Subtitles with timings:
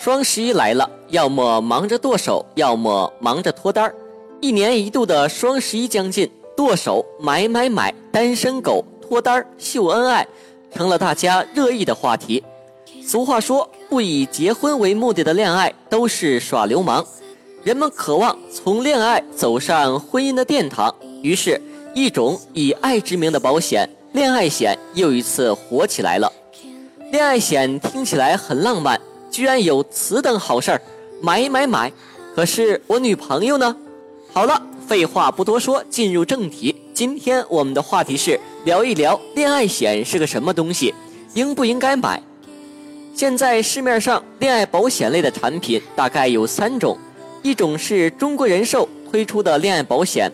[0.00, 3.92] 双十一来了，要么忙着剁手，要么忙着脱单儿。
[4.40, 10.24] 一年一度的双十一将近，剁手、买买买、单身狗、脱单、秀恩爱，
[10.72, 12.40] 成了大家热议的话题。
[13.04, 17.04] 俗话说，不以结婚为目的的恋爱都是耍流氓。
[17.64, 21.60] 人们渴望从恋爱走上婚姻的殿堂，于是，
[21.92, 26.32] 一种以爱之名的保险——恋爱险，又一次火起来了。
[27.10, 28.98] 恋爱险听起来很浪漫。
[29.30, 30.82] 居然有此等好事儿，
[31.20, 31.92] 买买买！
[32.34, 33.76] 可是我女朋友呢？
[34.32, 36.74] 好了，废话不多说，进入正题。
[36.94, 40.94] 今天我们的话题是聊一聊恋爱险是个什么东西，
[41.34, 42.22] 应不应该买？
[43.14, 46.96] 现在市面上恋爱保险类的产品大概有三种，
[47.42, 50.30] 一种是中国人寿推出的恋爱保险，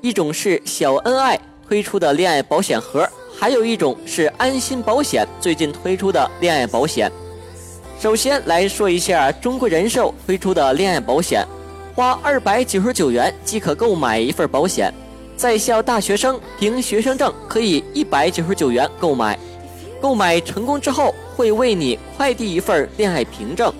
[0.00, 1.38] 一种是小恩爱
[1.68, 7.10] 推出的恋爱保险盒，还有一种是安心保险最近推出的恋爱保险。
[8.00, 11.46] 首先来说一下中国人寿推出的恋爱保险，
[11.94, 14.90] 花二百九十九元即可购买一份保险，
[15.36, 19.38] 在校大学生凭学生证可以一百九十九元购买，
[20.00, 23.70] 购买成功之后会为你快递一份恋爱凭证，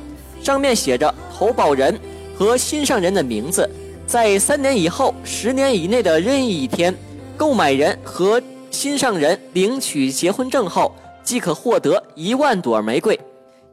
[0.43, 1.99] 上面写着投保人
[2.37, 3.67] 和心上人的名字，
[4.07, 6.95] 在三年以后十年以内的任意一天，
[7.39, 8.39] 购买人和
[8.71, 13.19] 心上人领取结婚证后即可获得一万朵玫瑰。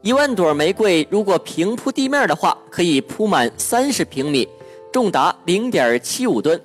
[0.00, 4.48] 一万朵玫瑰，如果平铺地面的话，可以铺满三十平米，
[4.92, 6.60] 重达零点七五吨。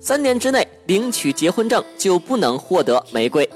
[0.00, 3.48] 三年之内领取结婚证就不能获得玫瑰。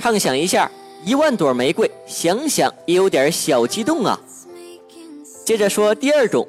[0.00, 0.70] 畅想一下，
[1.04, 4.18] 一万朵玫瑰，想想也有点小激动啊。
[5.44, 6.48] 接着说第二种，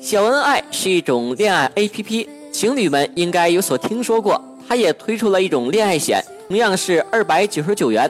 [0.00, 4.40] 小恩爱是一种恋爱 APP，情侣们应该有所听说过。
[4.68, 8.08] 它也推出了一种恋爱险，同样是二百九十九元。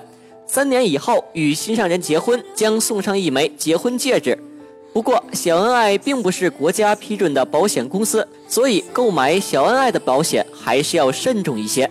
[0.52, 4.36] 三年以后与心上人结婚，将送上一枚结婚戒指。
[4.92, 11.88] 不过，小恩爱并不是国家批准的保险公司，所以购买小恩爱的保险还是要慎重一些。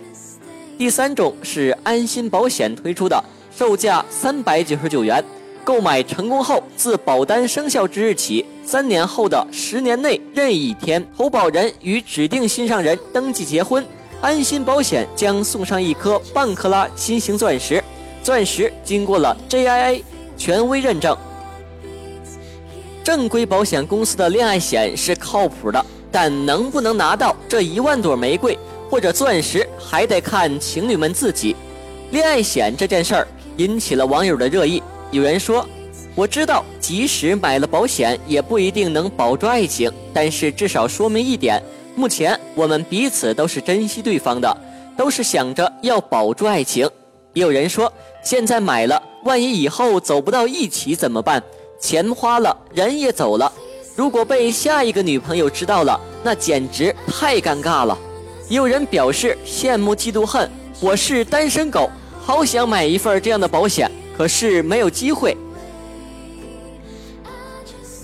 [0.76, 3.24] 第三种是安心保险推出的，
[3.56, 5.24] 售价三百九十九元，
[5.64, 13.82] 购买成功后，自保单生效之日起，三年后的十年内任意一天，投保人与指定心上人登记结婚，
[14.20, 17.82] 安心保险将送上一颗半克拉心形钻石。
[18.30, 20.04] 钻石经过了 JIA
[20.36, 21.16] 权威认证，
[23.02, 28.56] 正规保险公司的恋爱险是靠谱的，但能不能拿到这一万朵玫瑰
[28.88, 31.56] 或者钻石，还得看情侣们自己。
[32.12, 33.26] 恋爱险这件事儿
[33.56, 34.80] 引起了网友的热议，
[35.10, 35.68] 有人说
[36.14, 41.60] ：“我知道，即使买了保险，也不一定能保住爱情，但是至少说明一点，
[41.96, 44.56] 目前我们彼此都是珍惜对方的，
[44.96, 46.88] 都是想着要保住爱情。”
[47.34, 47.92] 也有人说。
[48.22, 51.42] 现在买了，万一以后走不到一起怎么办？
[51.80, 53.50] 钱花了，人也走了。
[53.96, 57.98] 如果被下一个女朋友知道了，那简直太尴尬了。
[58.48, 60.50] 有人表示羡慕嫉妒恨，
[60.80, 65.36] 我是单身狗，好想买一份这样的保险，可是没有机会。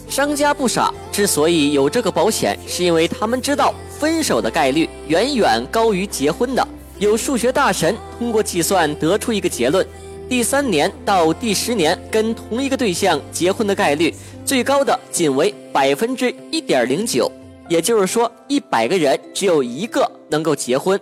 [0.08, 6.66] 商家不傻，之所以有这个保险，是因为他们知道分手的概率远远高于结婚的。
[6.98, 9.86] 有数学大神通过计算得出一个结论。
[10.28, 14.12] 第三年到第十年跟同一个对象结婚的概率
[14.44, 17.30] 最高的仅为百分之一点零九，
[17.68, 21.00] 也就是说一百个人只有一个能够结婚，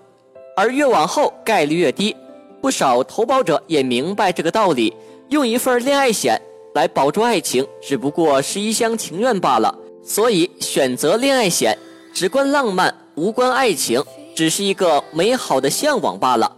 [0.55, 2.15] 而越往后概率越低。
[2.61, 4.95] 不少投保者也明白这个道理，
[5.31, 6.39] 用一份恋爱险
[6.75, 9.75] 来保住爱情只不过是一厢情愿罢了，
[10.05, 11.77] 所以选择恋爱险
[12.13, 14.03] 只关浪漫无关爱情，
[14.35, 16.57] 只是一个美好的向往罢了。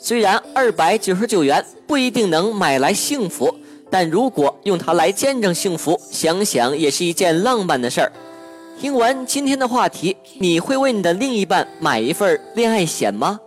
[0.00, 3.52] 虽然二百九十九元不一定能买来幸福，
[3.90, 8.12] 但如果用它来见证幸福，想想也是一件浪漫的事儿。
[8.80, 13.40] 听完今天的话题，你会为你的另一半买一份恋爱险吗？